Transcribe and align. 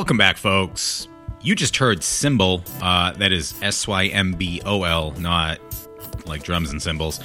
Welcome 0.00 0.16
back, 0.16 0.38
folks. 0.38 1.08
You 1.42 1.54
just 1.54 1.76
heard 1.76 2.02
Symbol, 2.02 2.64
uh, 2.80 3.12
that 3.12 3.32
is 3.32 3.52
S 3.60 3.86
Y 3.86 4.06
M 4.06 4.32
B 4.32 4.62
O 4.64 4.84
L, 4.84 5.10
not 5.18 5.60
like 6.24 6.42
drums 6.42 6.70
and 6.70 6.80
cymbals, 6.80 7.20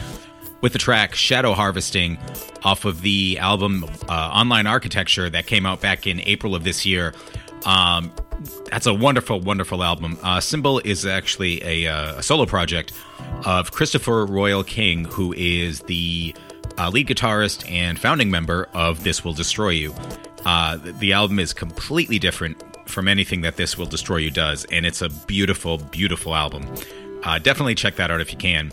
with 0.60 0.74
the 0.74 0.78
track 0.78 1.16
Shadow 1.16 1.54
Harvesting 1.54 2.18
off 2.66 2.84
of 2.84 3.02
the 3.02 3.40
album 3.40 3.86
uh, 4.10 4.12
Online 4.12 4.68
Architecture 4.68 5.30
that 5.30 5.48
came 5.48 5.66
out 5.66 5.80
back 5.80 6.06
in 6.06 6.20
April 6.20 6.54
of 6.54 6.66
this 6.66 6.86
year. 6.86 7.14
Um, 7.64 8.12
that's 8.70 8.88
a 8.88 8.94
wonderful, 8.94 9.40
wonderful 9.40 9.82
album. 9.82 10.20
Uh, 10.22 10.42
Symbol 10.42 10.80
is 10.80 11.06
actually 11.06 11.64
a, 11.64 11.88
uh, 11.88 12.18
a 12.18 12.24
solo 12.24 12.46
project 12.46 12.92
of 13.46 13.72
Christopher 13.72 14.26
Royal 14.26 14.66
King, 14.66 15.06
who 15.06 15.34
is 15.38 15.80
the 15.84 16.36
uh, 16.78 16.90
lead 16.90 17.08
guitarist 17.08 17.72
and 17.72 17.98
founding 17.98 18.30
member 18.30 18.68
of 18.74 19.06
This 19.06 19.24
Will 19.24 19.34
Destroy 19.34 19.70
You. 19.70 19.96
Uh, 20.46 20.78
the 21.00 21.12
album 21.12 21.40
is 21.40 21.54
completely 21.54 22.20
different 22.20 22.62
from 22.96 23.08
anything 23.10 23.42
that 23.42 23.58
This 23.58 23.78
Will 23.78 23.86
Destroy 23.86 24.18
You 24.18 24.32
does, 24.32 24.66
and 24.72 24.86
it's 24.86 25.02
a 25.02 25.10
beautiful, 25.10 25.78
beautiful 25.78 26.34
album. 26.34 26.66
Uh, 27.24 27.38
definitely 27.38 27.76
check 27.76 27.98
that 27.98 28.10
out 28.10 28.22
if 28.22 28.32
you 28.32 28.38
can. 28.38 28.72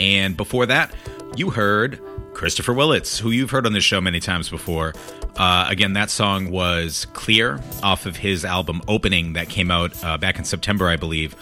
And 0.00 0.36
before 0.36 0.64
that, 0.66 0.92
you 1.36 1.50
heard 1.50 2.00
Christopher 2.32 2.72
Willits, 2.72 3.18
who 3.18 3.30
you've 3.30 3.50
heard 3.50 3.66
on 3.66 3.74
this 3.74 3.84
show 3.84 4.00
many 4.00 4.20
times 4.20 4.48
before. 4.48 4.94
Uh, 5.36 5.66
again, 5.68 5.92
that 5.92 6.10
song 6.10 6.50
was 6.50 7.06
Clear 7.12 7.60
off 7.82 8.06
of 8.06 8.16
his 8.16 8.44
album 8.44 8.80
Opening 8.88 9.34
that 9.34 9.50
came 9.50 9.70
out 9.70 9.92
uh, 10.02 10.16
back 10.16 10.38
in 10.38 10.44
September, 10.44 10.88
I 10.88 10.96
believe. 10.96 11.36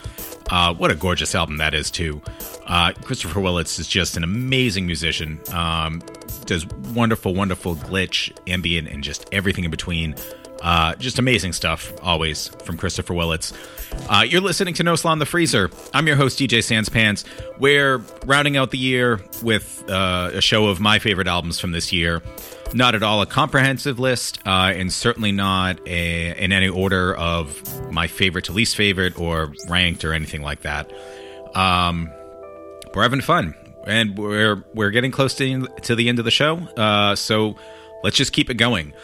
Uh, 0.51 0.75
what 0.75 0.91
a 0.91 0.95
gorgeous 0.95 1.35
album 1.35 1.59
that 1.59 1.75
is, 1.75 1.91
too. 1.91 2.21
Uh, 2.67 2.93
Christopher 3.03 3.41
Willits 3.41 3.79
is 3.79 3.87
just 3.87 4.17
an 4.17 4.25
amazing 4.25 4.87
musician. 4.87 5.41
Um, 5.53 6.03
does 6.45 6.67
wonderful, 6.93 7.35
wonderful 7.35 7.77
glitch, 7.77 8.37
ambient, 8.47 8.89
and 8.89 9.03
just 9.03 9.27
everything 9.33 9.65
in 9.65 9.71
between. 9.71 10.17
Uh, 10.65 10.95
just 10.95 11.19
amazing 11.19 11.53
stuff, 11.53 11.93
always, 12.03 12.49
from 12.65 12.79
Christopher 12.79 13.13
Willits. 13.13 13.53
Uh, 14.09 14.25
you're 14.27 14.41
listening 14.41 14.73
to 14.73 14.83
No 14.83 14.97
Slaw 14.97 15.13
in 15.13 15.19
the 15.19 15.27
Freezer. 15.27 15.71
I'm 15.93 16.07
your 16.07 16.17
host, 16.17 16.39
DJ 16.39 16.61
Sanspants. 16.61 17.25
We're 17.59 17.99
rounding 18.25 18.57
out 18.57 18.71
the 18.71 18.79
year 18.79 19.21
with 19.43 19.85
uh, 19.91 20.31
a 20.33 20.41
show 20.41 20.69
of 20.69 20.81
my 20.81 20.99
favorite 20.99 21.29
albums 21.29 21.61
from 21.61 21.73
this 21.73 21.93
year. 21.93 22.23
Not 22.73 22.95
at 22.95 23.03
all 23.03 23.21
a 23.21 23.27
comprehensive 23.27 23.99
list, 23.99 24.41
uh, 24.47 24.73
and 24.75 24.91
certainly 24.91 25.33
not 25.33 25.87
a, 25.87 26.43
in 26.43 26.51
any 26.51 26.71
order 26.71 27.15
of 27.15 27.93
my 27.93 28.07
favorite 28.07 28.47
to 28.47 28.53
least 28.53 28.75
favorite 28.75 29.21
or 29.21 29.53
ranked 29.69 30.03
or 30.03 30.15
anything 30.15 30.41
like 30.41 30.63
that. 30.63 30.91
Um, 31.55 32.11
we're 32.95 33.03
having 33.03 33.21
fun, 33.21 33.55
and 33.87 34.17
we're 34.17 34.65
we're 34.73 34.91
getting 34.91 35.11
close 35.11 35.35
to, 35.35 35.67
to 35.83 35.95
the 35.95 36.09
end 36.09 36.19
of 36.19 36.25
the 36.25 36.31
show. 36.31 36.57
Uh, 36.57 37.15
so 37.17 37.57
let's 38.03 38.17
just 38.17 38.33
keep 38.33 38.49
it 38.49 38.55
going. 38.55 38.95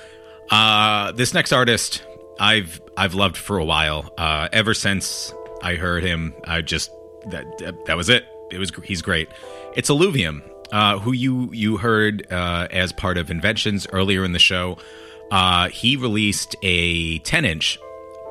Uh, 0.50 1.12
this 1.12 1.32
next 1.32 1.52
artist, 1.52 2.02
I've 2.38 2.80
I've 2.96 3.14
loved 3.14 3.36
for 3.36 3.58
a 3.58 3.64
while. 3.64 4.12
Uh, 4.18 4.48
ever 4.52 4.74
since 4.74 5.32
I 5.62 5.74
heard 5.74 6.02
him, 6.02 6.34
I 6.44 6.60
just 6.62 6.90
that 7.26 7.44
that 7.86 7.96
was 7.96 8.08
it. 8.08 8.24
It 8.50 8.58
was 8.58 8.72
he's 8.84 9.02
great. 9.02 9.28
It's 9.76 9.88
Eluvium, 9.88 10.42
uh, 10.72 10.98
who 10.98 11.12
you 11.12 11.50
you 11.52 11.76
heard 11.76 12.26
uh, 12.32 12.68
as 12.70 12.92
part 12.92 13.18
of 13.18 13.30
Inventions 13.30 13.86
earlier 13.92 14.24
in 14.24 14.32
the 14.32 14.38
show. 14.38 14.78
Uh, 15.30 15.68
he 15.68 15.96
released 15.96 16.56
a 16.62 17.18
10 17.20 17.44
inch 17.44 17.78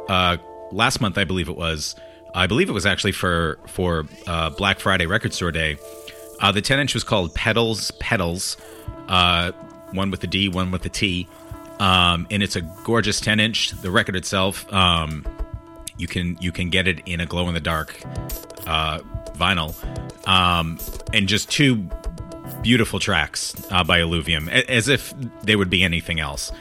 uh, 0.10 0.38
last 0.72 1.00
month, 1.00 1.18
I 1.18 1.24
believe 1.24 1.48
it 1.48 1.56
was. 1.56 1.96
I 2.36 2.46
believe 2.48 2.70
it 2.70 2.74
was 2.74 2.86
actually 2.86 3.14
for 3.14 3.60
for 3.68 4.06
uh, 4.28 4.50
Black 4.52 4.80
Friday 4.80 5.06
Record 5.06 5.34
Store 5.34 5.52
Day. 5.52 5.78
Uh, 6.42 6.52
the 6.52 6.62
10 6.62 6.80
inch 6.80 6.94
was 6.94 7.04
called 7.04 7.34
Pedals 7.34 7.92
Petals, 8.00 8.58
uh, 9.08 9.52
one 9.92 10.12
with 10.12 10.20
the 10.20 10.28
D, 10.28 10.50
one 10.50 10.72
with 10.72 10.82
the 10.84 10.90
T, 10.90 11.28
um, 11.80 12.28
and 12.30 12.44
it's 12.44 12.56
a 12.56 12.62
gorgeous 12.62 13.20
10 13.20 13.40
inch. 13.40 13.72
The 13.72 13.92
record 13.92 14.16
itself, 14.16 14.72
um, 14.72 15.26
you 15.98 16.08
can 16.08 16.38
you 16.40 16.52
can 16.52 16.70
get 16.70 16.88
it 16.88 17.02
in 17.06 17.20
a 17.20 17.26
glow 17.26 17.48
in 17.48 17.54
the 17.54 17.60
dark 17.60 18.00
uh, 18.66 19.00
vinyl, 19.34 19.76
um, 20.28 20.80
and 21.14 21.28
just 21.28 21.50
two 21.50 21.90
beautiful 22.62 23.00
tracks 23.00 23.56
uh, 23.72 23.84
by 23.84 24.00
Eluvium, 24.00 24.50
as 24.50 24.88
if 24.88 25.14
they 25.44 25.56
would 25.56 25.70
be 25.70 25.84
anything 25.84 26.20
else. 26.20 26.52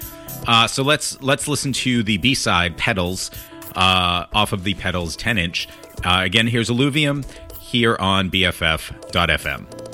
Uh, 0.47 0.67
so 0.67 0.83
let's 0.83 1.21
let's 1.21 1.49
listen 1.49 1.73
to 1.73 2.03
the 2.03 2.19
B 2.19 2.35
side 2.35 2.77
Petals 2.77 3.31
uh, 3.77 4.27
off 4.33 4.53
of 4.53 4.65
the 4.65 4.75
Pedals 4.75 5.17
10 5.17 5.39
inch. 5.39 5.69
Uh, 6.05 6.23
again, 6.25 6.47
here's 6.47 6.71
Eluvium 6.71 7.25
here 7.61 7.97
on 7.99 8.31
BFF.fm. 8.31 9.88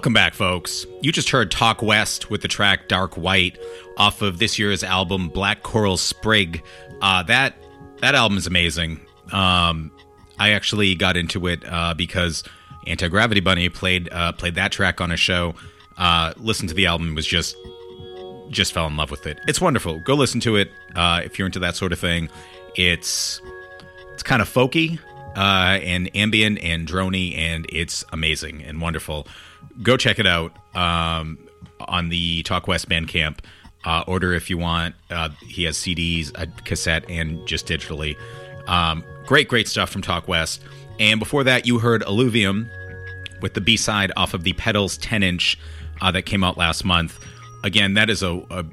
Welcome 0.00 0.14
back, 0.14 0.32
folks. 0.32 0.86
You 1.02 1.12
just 1.12 1.28
heard 1.28 1.50
Talk 1.50 1.82
West 1.82 2.30
with 2.30 2.40
the 2.40 2.48
track 2.48 2.88
Dark 2.88 3.18
White 3.18 3.58
off 3.98 4.22
of 4.22 4.38
this 4.38 4.58
year's 4.58 4.82
album 4.82 5.28
Black 5.28 5.62
Coral 5.62 5.98
Sprig. 5.98 6.62
Uh, 7.02 7.22
that 7.24 7.54
that 7.98 8.14
album 8.14 8.38
is 8.38 8.46
amazing. 8.46 8.98
Um, 9.30 9.90
I 10.38 10.52
actually 10.52 10.94
got 10.94 11.18
into 11.18 11.46
it 11.46 11.62
uh, 11.70 11.92
because 11.92 12.42
Anti 12.86 13.08
Gravity 13.08 13.40
Bunny 13.40 13.68
played 13.68 14.08
uh, 14.10 14.32
played 14.32 14.54
that 14.54 14.72
track 14.72 15.02
on 15.02 15.12
a 15.12 15.18
show. 15.18 15.54
Uh, 15.98 16.32
listened 16.38 16.70
to 16.70 16.74
the 16.74 16.86
album 16.86 17.14
was 17.14 17.26
just 17.26 17.54
just 18.48 18.72
fell 18.72 18.86
in 18.86 18.96
love 18.96 19.10
with 19.10 19.26
it. 19.26 19.38
It's 19.46 19.60
wonderful. 19.60 20.00
Go 20.00 20.14
listen 20.14 20.40
to 20.40 20.56
it 20.56 20.70
uh, 20.96 21.20
if 21.22 21.38
you're 21.38 21.44
into 21.44 21.58
that 21.58 21.76
sort 21.76 21.92
of 21.92 21.98
thing. 21.98 22.30
It's 22.74 23.42
it's 24.14 24.22
kind 24.22 24.40
of 24.40 24.48
folky 24.48 24.98
uh, 25.36 25.78
and 25.82 26.10
ambient 26.16 26.58
and 26.62 26.88
drony, 26.88 27.36
and 27.36 27.66
it's 27.68 28.02
amazing 28.14 28.62
and 28.62 28.80
wonderful 28.80 29.26
go 29.82 29.96
check 29.96 30.18
it 30.18 30.26
out 30.26 30.52
um, 30.74 31.38
on 31.80 32.08
the 32.08 32.42
Talk 32.42 32.66
West 32.68 32.88
Bandcamp. 32.88 33.38
Uh, 33.82 34.04
order 34.06 34.34
if 34.34 34.50
you 34.50 34.58
want. 34.58 34.94
Uh, 35.08 35.30
he 35.40 35.64
has 35.64 35.76
CDs, 35.76 36.30
a 36.34 36.46
cassette, 36.64 37.08
and 37.08 37.46
just 37.46 37.66
digitally. 37.66 38.14
Um, 38.66 39.02
great, 39.26 39.48
great 39.48 39.68
stuff 39.68 39.88
from 39.88 40.02
Talk 40.02 40.28
West. 40.28 40.60
And 40.98 41.18
before 41.18 41.44
that, 41.44 41.66
you 41.66 41.78
heard 41.78 42.02
Eluvium 42.02 42.68
with 43.40 43.54
the 43.54 43.60
B 43.62 43.78
side 43.78 44.12
off 44.16 44.34
of 44.34 44.44
the 44.44 44.52
Pedals 44.52 44.98
10 44.98 45.22
inch 45.22 45.58
uh, 46.02 46.10
that 46.10 46.22
came 46.22 46.44
out 46.44 46.58
last 46.58 46.84
month. 46.84 47.18
Again, 47.64 47.94
that 47.94 48.10
is 48.10 48.22
a, 48.22 48.42
a 48.50 48.64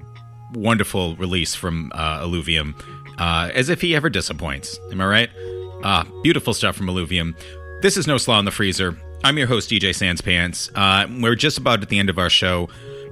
wonderful 0.53 1.15
release 1.15 1.55
from 1.55 1.91
uh, 1.95 2.21
Eluvium, 2.23 2.75
uh, 3.17 3.49
as 3.53 3.69
if 3.69 3.81
he 3.81 3.95
ever 3.95 4.09
disappoints. 4.09 4.79
Am 4.91 4.99
I 5.01 5.05
right? 5.05 5.29
Uh, 5.83 6.03
beautiful 6.21 6.53
stuff 6.53 6.75
from 6.75 6.89
Eluvium. 6.89 7.35
This 7.81 7.97
is 7.97 8.07
No 8.07 8.17
Slaw 8.17 8.39
in 8.39 8.45
the 8.45 8.51
Freezer. 8.51 8.97
I'm 9.23 9.37
your 9.37 9.47
host, 9.47 9.69
DJ 9.69 9.89
Sanspants. 9.89 10.69
Uh, 10.75 11.07
we're 11.21 11.35
just 11.35 11.57
about 11.57 11.81
at 11.81 11.89
the 11.89 11.99
end 11.99 12.09
of 12.09 12.17
our 12.17 12.29
show. 12.29 12.69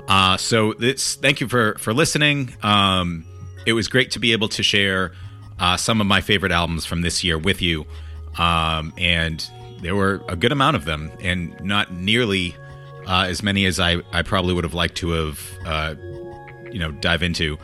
Uh, 0.08 0.38
so 0.38 0.74
this, 0.74 1.16
thank 1.16 1.42
you 1.42 1.48
for 1.48 1.76
for 1.80 1.94
listening. 1.94 2.54
Um, 2.62 3.26
it 3.66 3.74
was 3.74 3.88
great 3.88 4.12
to 4.12 4.20
be 4.20 4.32
able 4.32 4.48
to 4.50 4.64
share 4.64 5.14
uh, 5.60 5.78
some 5.78 6.00
of 6.00 6.08
my 6.08 6.22
favorite 6.22 6.52
albums 6.52 6.86
from 6.86 7.02
this 7.02 7.24
year 7.24 7.38
with 7.38 7.62
you, 7.62 7.86
um, 8.38 8.94
and 8.98 9.50
there 9.82 9.96
were 9.96 10.22
a 10.30 10.36
good 10.36 10.52
amount 10.52 10.76
of 10.76 10.86
them, 10.86 11.12
and 11.22 11.60
not 11.64 11.92
nearly 11.92 12.56
uh, 13.08 13.26
as 13.28 13.42
many 13.42 13.66
as 13.66 13.80
I, 13.80 13.98
I 14.12 14.22
probably 14.22 14.54
would 14.54 14.64
have 14.64 14.74
liked 14.74 14.96
to 14.98 15.10
have, 15.12 15.52
uh, 15.66 15.96
you 16.72 16.80
know, 16.80 16.92
dive 16.92 17.24
into. 17.24 17.58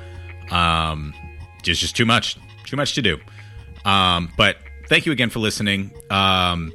Um, 0.49 1.13
just 1.62 1.80
just 1.80 1.95
too 1.95 2.06
much, 2.06 2.38
too 2.65 2.75
much 2.75 2.95
to 2.95 3.01
do. 3.04 3.19
Um, 3.86 4.32
but 4.36 4.58
thank 4.88 5.06
you 5.06 5.12
again 5.12 5.30
for 5.30 5.39
listening. 5.39 5.91
Um, 6.10 6.73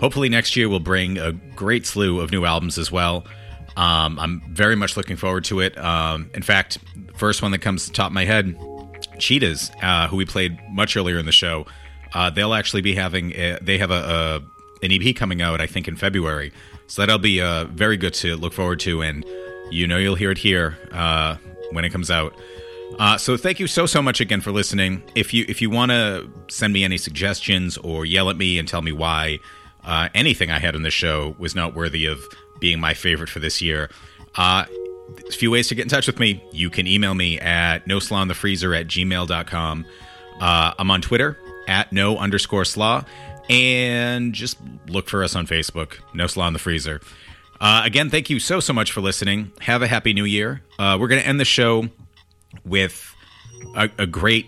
hopefully 0.00 0.28
next 0.28 0.56
year 0.56 0.68
will 0.68 0.80
bring 0.80 1.18
a 1.18 1.32
great 1.32 1.86
slew 1.86 2.20
of 2.20 2.30
new 2.30 2.44
albums 2.44 2.78
as 2.78 2.90
well. 2.90 3.26
Um, 3.76 4.18
I'm 4.18 4.42
very 4.48 4.74
much 4.76 4.96
looking 4.96 5.16
forward 5.16 5.44
to 5.44 5.60
it. 5.60 5.76
Um, 5.78 6.30
in 6.34 6.42
fact, 6.42 6.78
first 7.14 7.42
one 7.42 7.50
that 7.52 7.60
comes 7.60 7.86
to 7.86 7.92
top 7.92 8.08
of 8.08 8.12
my 8.12 8.24
head, 8.24 8.56
Cheatahs, 9.18 9.70
uh, 9.82 10.08
who 10.08 10.16
we 10.16 10.24
played 10.24 10.58
much 10.70 10.96
earlier 10.96 11.18
in 11.18 11.26
the 11.26 11.32
show. 11.32 11.66
Uh, 12.14 12.30
they'll 12.30 12.54
actually 12.54 12.82
be 12.82 12.94
having 12.94 13.32
a, 13.32 13.58
they 13.60 13.78
have 13.78 13.90
a, 13.90 14.40
a, 14.82 14.84
an 14.84 14.92
EP 14.92 15.14
coming 15.14 15.42
out, 15.42 15.60
I 15.60 15.66
think, 15.66 15.88
in 15.88 15.96
February. 15.96 16.52
So 16.86 17.02
that'll 17.02 17.18
be 17.18 17.40
uh, 17.40 17.64
very 17.64 17.96
good 17.96 18.14
to 18.14 18.36
look 18.36 18.52
forward 18.52 18.80
to, 18.80 19.02
and 19.02 19.24
you 19.70 19.86
know 19.86 19.98
you'll 19.98 20.14
hear 20.14 20.30
it 20.30 20.38
here 20.38 20.78
uh, 20.92 21.36
when 21.72 21.84
it 21.84 21.90
comes 21.90 22.10
out. 22.10 22.34
Uh, 22.98 23.18
so 23.18 23.36
thank 23.36 23.58
you 23.58 23.66
so 23.66 23.84
so 23.84 24.00
much 24.00 24.20
again 24.20 24.40
for 24.40 24.52
listening. 24.52 25.02
If 25.14 25.34
you 25.34 25.44
if 25.48 25.60
you 25.60 25.68
want 25.68 25.90
to 25.90 26.30
send 26.48 26.72
me 26.72 26.84
any 26.84 26.96
suggestions 26.98 27.76
or 27.78 28.06
yell 28.06 28.30
at 28.30 28.36
me 28.36 28.58
and 28.58 28.68
tell 28.68 28.82
me 28.82 28.92
why, 28.92 29.40
uh, 29.86 30.08
anything 30.14 30.50
I 30.50 30.58
had 30.58 30.74
on 30.74 30.82
the 30.82 30.90
show 30.90 31.34
was 31.38 31.54
not 31.54 31.74
worthy 31.74 32.06
of 32.06 32.22
being 32.60 32.80
my 32.80 32.94
favorite 32.94 33.28
for 33.28 33.40
this 33.40 33.62
year. 33.62 33.90
Uh, 34.34 34.64
a 35.28 35.32
few 35.32 35.50
ways 35.50 35.68
to 35.68 35.74
get 35.74 35.82
in 35.82 35.88
touch 35.88 36.06
with 36.06 36.18
me. 36.18 36.42
You 36.52 36.68
can 36.68 36.86
email 36.86 37.14
me 37.14 37.38
at 37.38 37.86
no 37.86 38.00
slaw 38.00 38.22
in 38.22 38.28
the 38.28 38.34
freezer 38.34 38.74
at 38.74 38.88
gmail.com. 38.88 39.86
Uh, 40.40 40.74
I'm 40.78 40.90
on 40.90 41.00
Twitter 41.00 41.38
at 41.68 41.92
no 41.92 42.18
underscore 42.18 42.64
slaw. 42.64 43.04
And 43.48 44.32
just 44.32 44.58
look 44.88 45.08
for 45.08 45.22
us 45.22 45.36
on 45.36 45.46
Facebook, 45.46 45.98
No 46.12 46.26
Slaw 46.26 46.48
in 46.48 46.52
the 46.52 46.58
Freezer. 46.58 47.00
Uh, 47.60 47.82
again, 47.84 48.10
thank 48.10 48.28
you 48.28 48.40
so, 48.40 48.58
so 48.58 48.72
much 48.72 48.90
for 48.90 49.00
listening. 49.00 49.52
Have 49.60 49.82
a 49.82 49.86
happy 49.86 50.12
new 50.12 50.24
year. 50.24 50.62
Uh, 50.80 50.98
we're 51.00 51.06
going 51.08 51.22
to 51.22 51.26
end 51.26 51.38
the 51.38 51.44
show 51.44 51.88
with 52.64 53.14
a, 53.76 53.88
a 53.98 54.06
great 54.06 54.46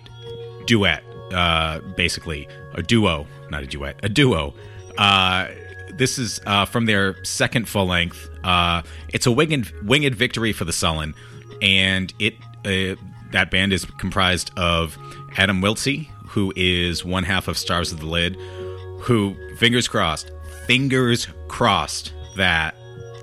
duet, 0.66 1.04
uh, 1.32 1.78
basically, 1.96 2.48
a 2.74 2.82
duo, 2.82 3.26
not 3.50 3.62
a 3.62 3.66
duet, 3.66 4.00
a 4.02 4.08
duo 4.08 4.52
uh, 4.98 5.48
this 5.94 6.18
is 6.18 6.40
uh, 6.46 6.64
from 6.64 6.86
their 6.86 7.22
second 7.24 7.68
full 7.68 7.86
length. 7.86 8.28
Uh, 8.44 8.82
it's 9.08 9.26
a 9.26 9.32
winged, 9.32 9.72
winged 9.82 10.14
victory 10.14 10.52
for 10.52 10.64
the 10.64 10.72
Sullen, 10.72 11.14
and 11.62 12.12
it 12.18 12.34
uh, 12.64 13.00
that 13.32 13.50
band 13.50 13.72
is 13.72 13.84
comprised 13.84 14.50
of 14.56 14.98
Adam 15.36 15.60
Wiltzie, 15.60 16.08
who 16.26 16.52
is 16.56 17.04
one 17.04 17.24
half 17.24 17.48
of 17.48 17.56
Stars 17.56 17.92
of 17.92 18.00
the 18.00 18.06
Lid, 18.06 18.36
who 19.00 19.34
fingers 19.56 19.88
crossed, 19.88 20.30
fingers 20.66 21.28
crossed 21.48 22.12
that 22.36 22.74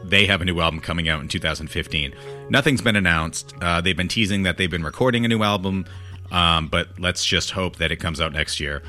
they 0.04 0.26
have 0.26 0.42
a 0.42 0.46
new 0.46 0.60
album 0.60 0.80
coming 0.80 1.10
out 1.10 1.22
in 1.22 1.28
2015. 1.28 2.14
Nothing's 2.50 2.82
been 2.82 2.96
announced. 2.96 3.54
Uh, 3.62 3.82
they've 3.82 3.98
been 3.98 4.08
teasing 4.08 4.44
that 4.44 4.58
they've 4.58 4.70
been 4.70 4.84
recording 4.84 5.26
a 5.26 5.28
new 5.28 5.42
album, 5.42 5.86
um, 6.32 6.68
but 6.68 6.88
let's 7.00 7.26
just 7.26 7.52
hope 7.52 7.78
that 7.78 7.92
it 7.92 7.98
comes 7.98 8.22
out 8.22 8.34
next 8.34 8.60
year. 8.60 8.84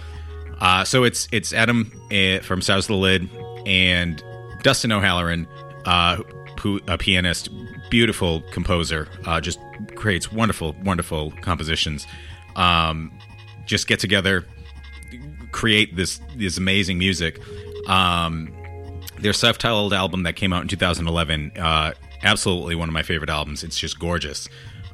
Uh, 0.61 0.85
so 0.85 1.05
it's 1.05 1.29
it's 1.33 1.53
Adam 1.53 1.93
uh, 2.11 2.39
from 2.41 2.63
Stars 2.63 2.85
of 2.85 2.89
the 2.89 2.97
Lid 2.97 3.29
and 3.67 4.23
Dustin 4.63 4.93
O'Halloran, 4.93 5.47
uh, 5.85 6.23
a 6.89 6.99
pianist, 6.99 7.51
beautiful 7.91 8.43
composer, 8.53 9.09
uh, 9.27 9.41
just 9.41 9.59
creates 9.95 10.33
wonderful, 10.33 10.75
wonderful 10.85 11.33
compositions. 11.43 12.07
Um, 12.57 13.13
just 13.67 13.87
get 13.87 14.01
together, 14.01 14.47
create 15.53 15.95
this 15.97 16.21
this 16.37 16.59
amazing 16.59 16.99
music. 16.99 17.41
Um, 17.89 18.53
their 19.19 19.33
self-titled 19.33 19.93
album 19.93 20.25
that 20.25 20.37
came 20.37 20.53
out 20.53 20.63
in 20.63 20.69
2011, 20.69 21.53
uh, 21.59 21.93
absolutely 22.23 22.75
one 22.75 22.89
of 22.89 22.93
my 22.93 23.03
favorite 23.03 23.31
albums. 23.31 23.65
It's 23.65 23.79
just 23.79 23.99
gorgeous. 23.99 24.49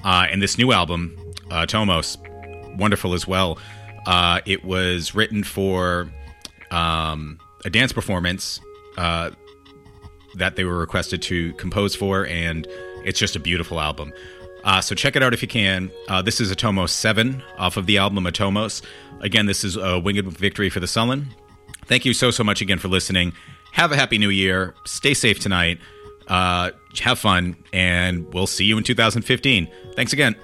Uh, 0.05 0.27
and 0.31 0.43
this 0.43 0.59
new 0.59 0.73
album, 0.73 1.17
Tomos, 1.67 2.19
wonderful 2.77 3.15
as 3.15 3.27
well. 3.27 3.59
Uh, 4.07 4.41
it 4.47 4.65
was 4.65 5.15
written 5.15 5.45
for 5.45 6.11
um, 6.71 7.39
a 7.65 7.71
dance 7.71 7.93
performance 7.93 8.61
uh, 8.97 9.31
that 10.37 10.57
they 10.57 10.65
were 10.65 10.79
requested 10.79 11.23
to 11.23 11.53
compose 11.55 11.95
for, 11.95 12.27
and 12.27 12.67
it's 13.05 13.19
just 13.19 13.37
a 13.37 13.41
beautiful 13.41 13.81
album. 13.81 14.13
Uh, 14.65 14.81
so 14.81 14.95
check 14.95 15.17
it 15.17 15.23
out 15.23 15.35
if 15.35 15.43
you 15.43 15.49
can. 15.49 15.91
Uh, 16.09 16.23
this 16.23 16.41
is 16.41 16.53
Atomos 16.53 16.91
7 16.91 17.43
off 17.59 17.77
of 17.77 17.87
the 17.87 17.99
album 17.99 18.25
Atomos. 18.25 18.83
Again, 19.21 19.47
this 19.47 19.65
is 19.65 19.77
a 19.77 19.99
winged 19.99 20.27
victory 20.27 20.71
for 20.71 20.81
the 20.81 20.87
Sullen. 20.87 21.27
Thank 21.87 22.05
you 22.05 22.15
so, 22.15 22.31
so 22.31 22.45
much 22.45 22.61
again 22.61 22.79
for 22.79 22.89
listening. 22.89 23.33
Have 23.73 23.93
a 23.93 23.97
happy 23.97 24.19
new 24.19 24.31
year. 24.31 24.75
Stay 24.85 25.15
safe 25.15 25.41
tonight. 25.41 25.79
Uh, 26.29 26.71
have 27.01 27.19
fun, 27.19 27.57
and 27.73 28.33
we'll 28.33 28.47
see 28.47 28.65
you 28.65 28.79
in 28.79 28.85
2015. 28.85 29.69
Thanks 29.97 30.13
again. 30.13 30.37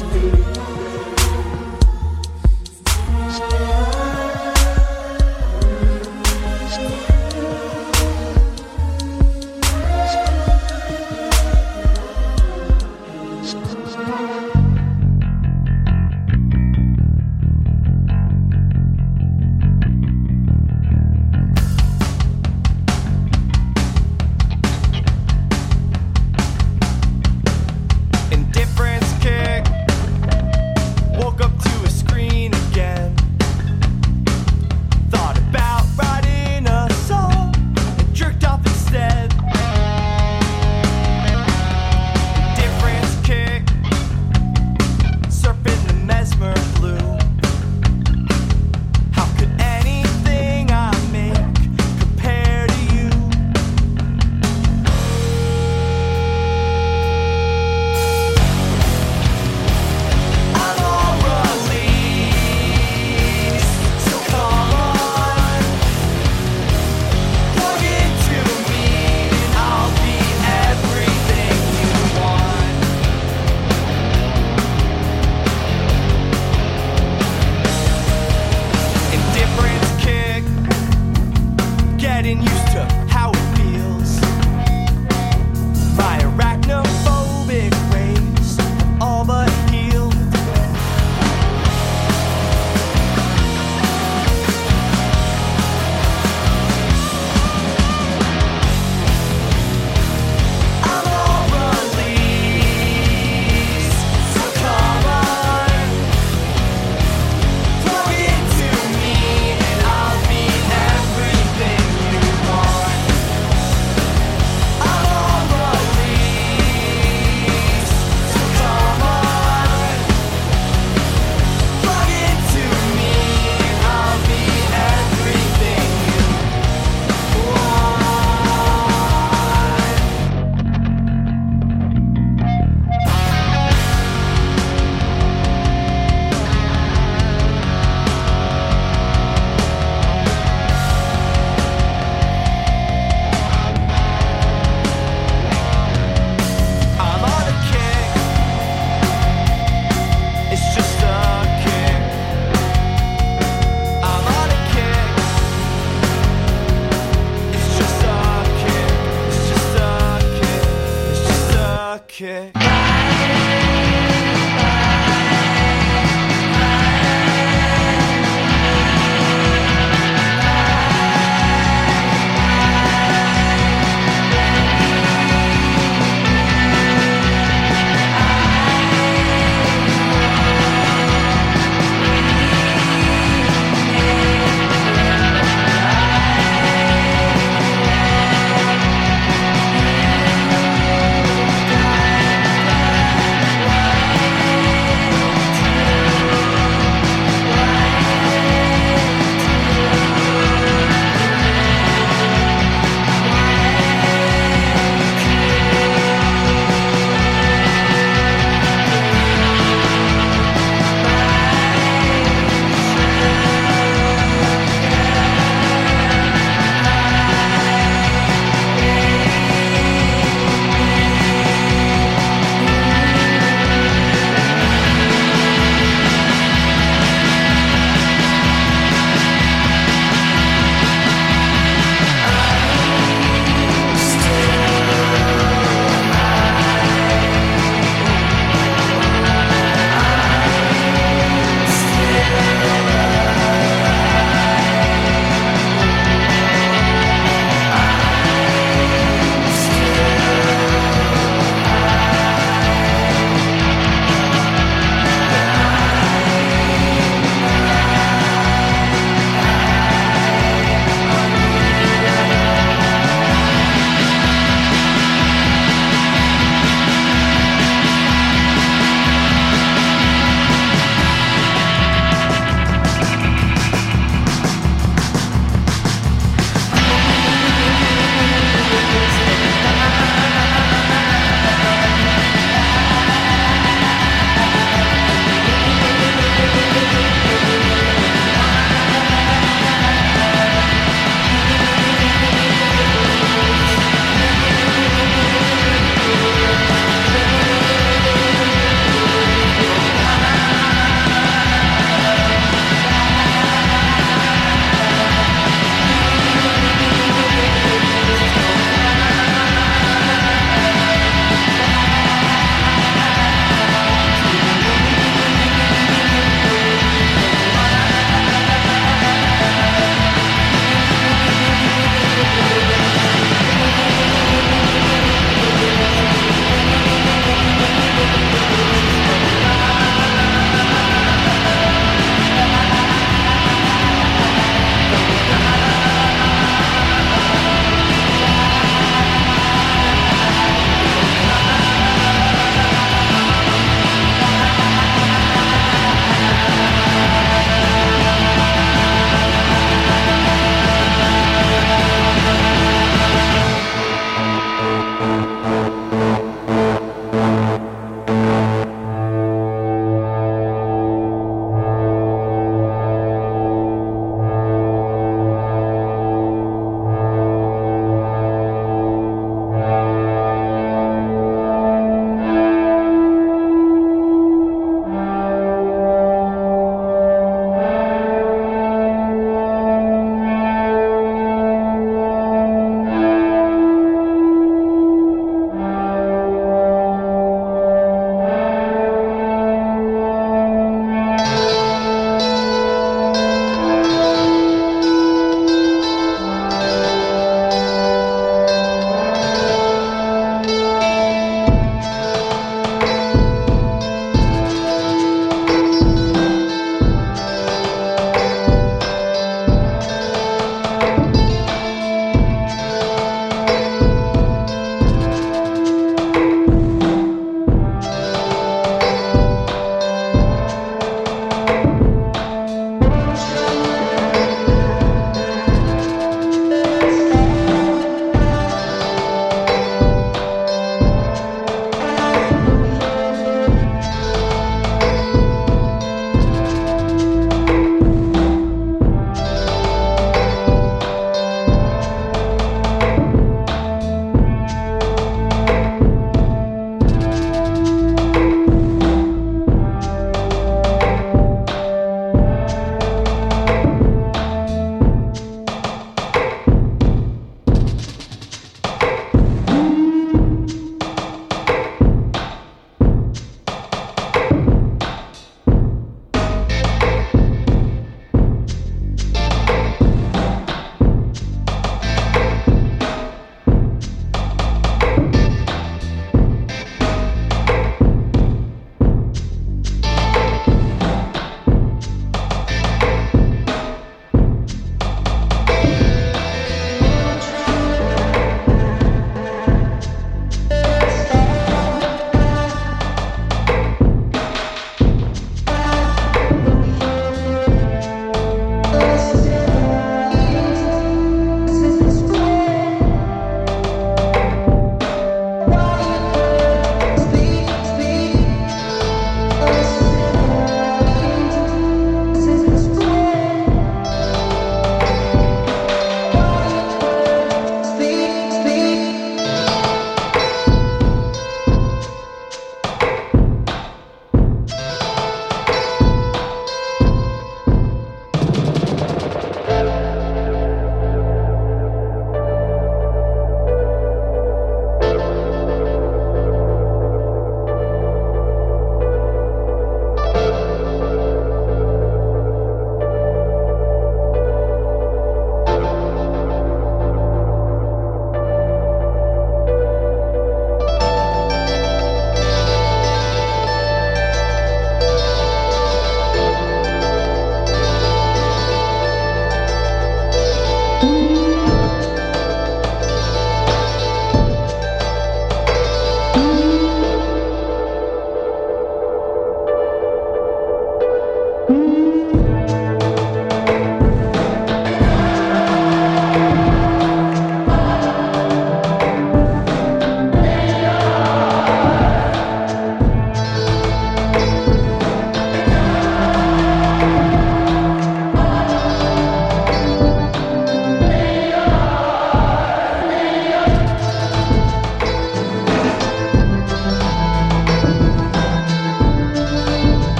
Christ. 0.00 0.47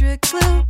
Electric 0.00 0.20
glue. 0.20 0.65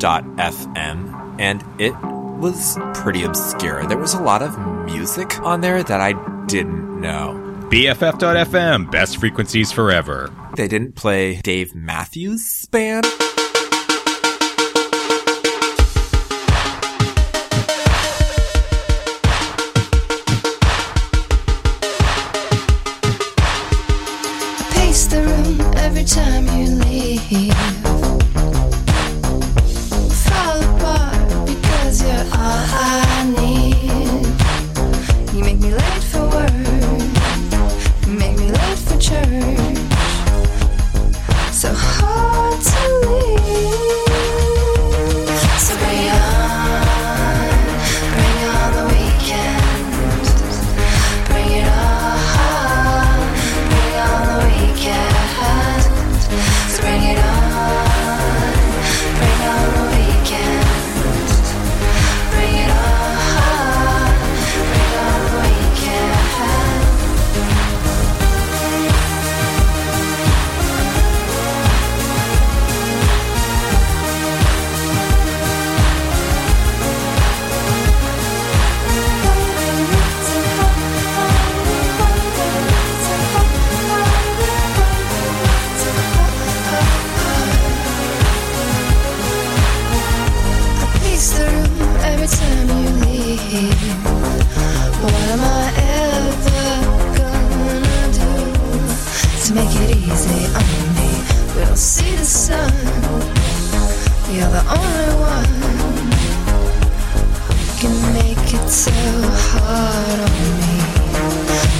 and 1.38 1.64
it 1.78 1.94
was 2.40 2.76
pretty 2.92 3.22
obscure. 3.22 3.86
There 3.86 3.96
was 3.96 4.14
a 4.14 4.20
lot 4.20 4.42
of 4.42 4.58
music 4.84 5.38
on 5.42 5.60
there 5.60 5.84
that 5.84 6.00
I 6.00 6.14
didn't 6.46 7.00
know. 7.00 7.40
BFF.FM, 7.70 8.90
best 8.90 9.18
frequencies 9.18 9.70
forever. 9.70 10.32
They 10.56 10.66
didn't 10.66 10.96
play 10.96 11.40
Dave 11.42 11.76
Matthews' 11.76 12.66
band. 12.66 13.06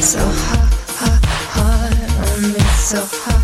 so 0.04 0.20
hot, 0.20 0.72
hot, 0.98 1.24
hot 1.24 1.92
on 2.20 2.52
me, 2.52 2.58
so 2.76 2.98
hot. 3.00 3.43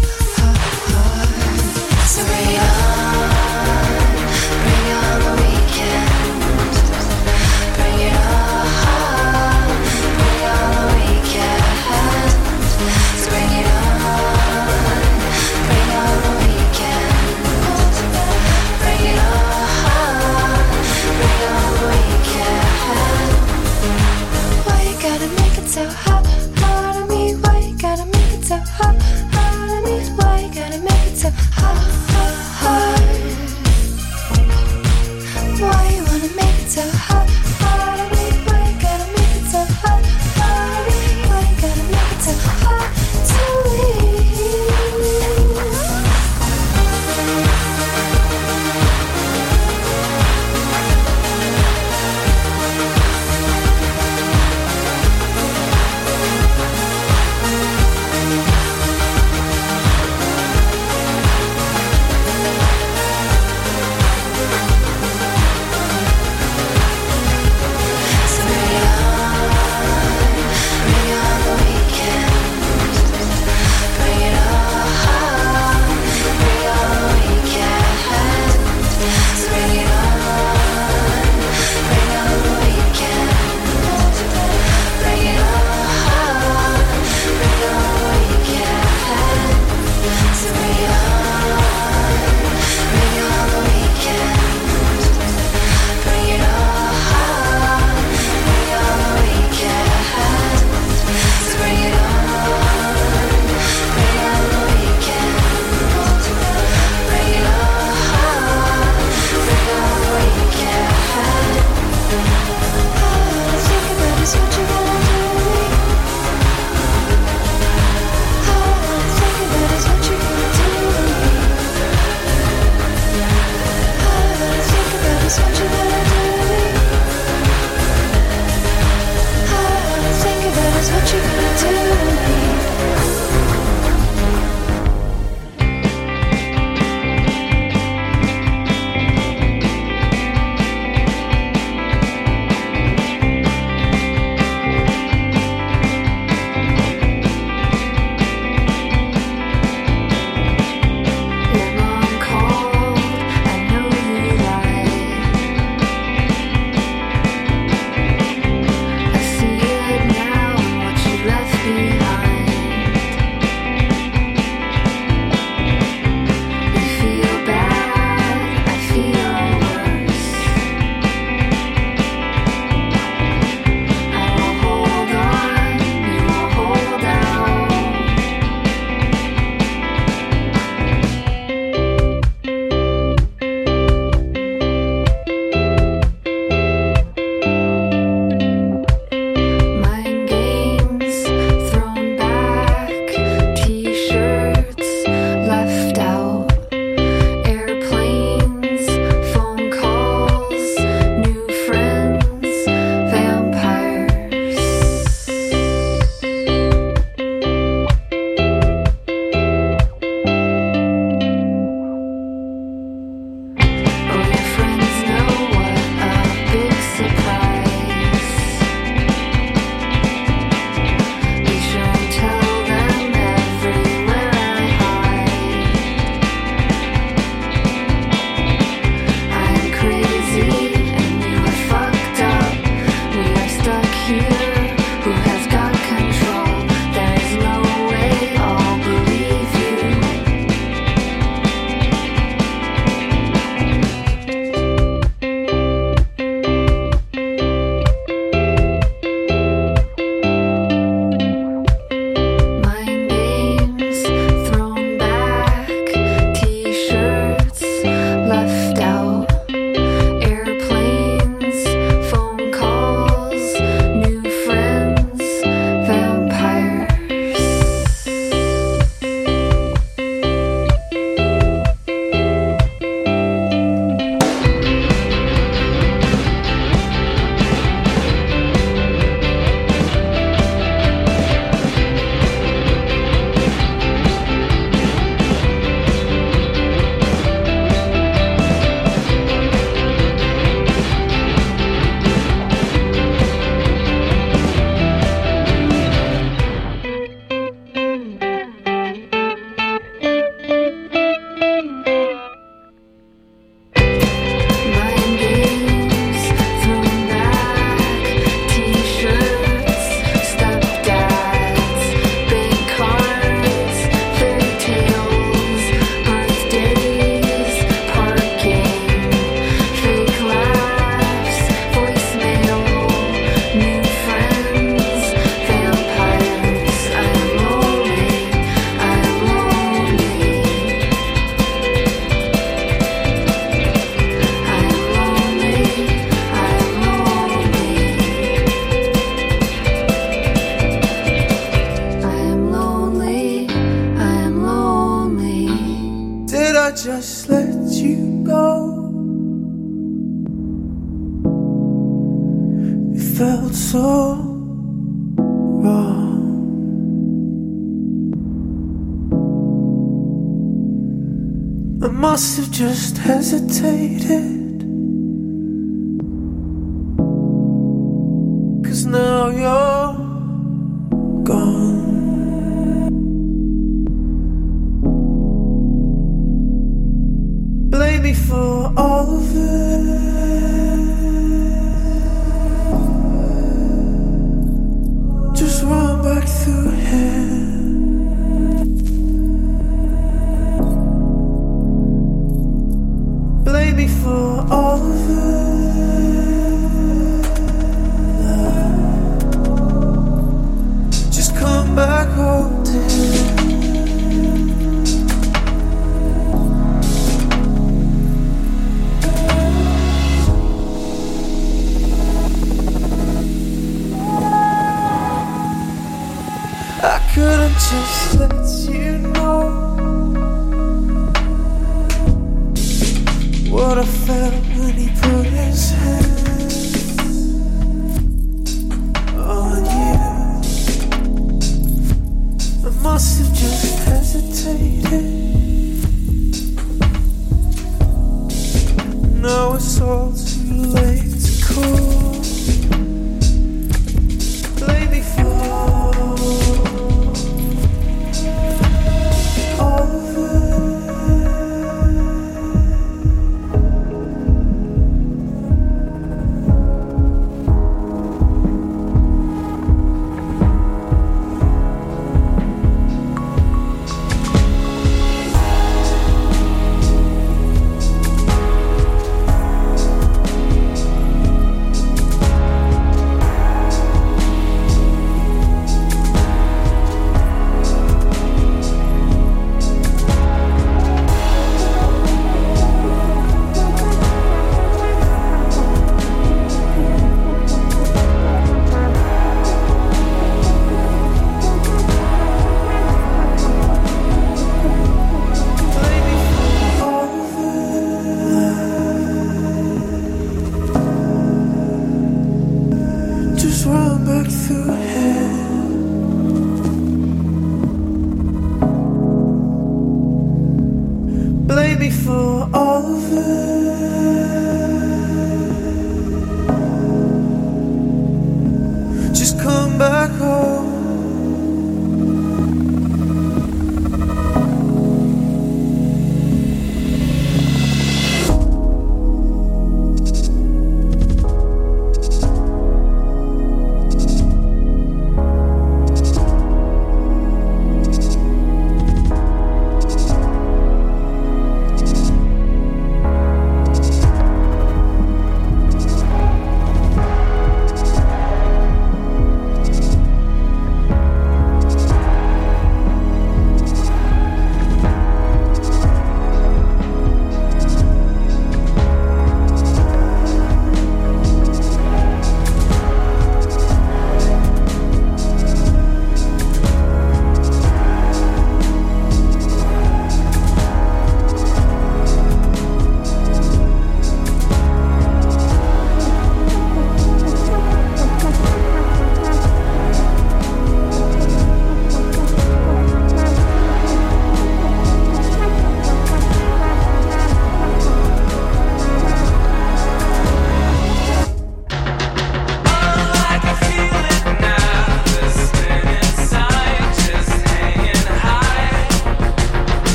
Have 363.01 363.24